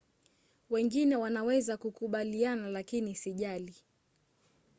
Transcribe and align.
"wengine 0.69 1.15
wanaweza 1.17 1.77
kukubaliana 1.77 2.69
lakini 2.69 3.15
sijali 3.15 3.75